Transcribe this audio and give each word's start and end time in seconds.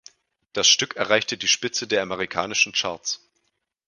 Das 0.53 0.67
Stück 0.67 0.95
erreichte 0.95 1.37
die 1.37 1.47
Spitze 1.47 1.85
der 1.85 2.01
amerikanischen 2.01 2.71
Charts. 2.73 3.29